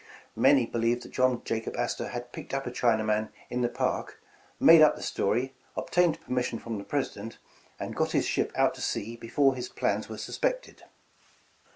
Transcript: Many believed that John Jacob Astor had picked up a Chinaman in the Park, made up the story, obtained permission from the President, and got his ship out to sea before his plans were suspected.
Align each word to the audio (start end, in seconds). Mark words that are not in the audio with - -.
Many 0.35 0.65
believed 0.65 1.03
that 1.03 1.11
John 1.11 1.43
Jacob 1.43 1.75
Astor 1.77 2.07
had 2.07 2.31
picked 2.31 2.55
up 2.55 2.65
a 2.65 2.71
Chinaman 2.71 3.29
in 3.51 3.61
the 3.61 3.69
Park, 3.69 4.19
made 4.59 4.81
up 4.81 4.95
the 4.95 5.03
story, 5.03 5.53
obtained 5.75 6.19
permission 6.21 6.57
from 6.57 6.79
the 6.79 6.83
President, 6.83 7.37
and 7.79 7.95
got 7.95 8.13
his 8.13 8.25
ship 8.25 8.51
out 8.55 8.73
to 8.73 8.81
sea 8.81 9.15
before 9.15 9.53
his 9.53 9.69
plans 9.69 10.09
were 10.09 10.17
suspected. 10.17 10.85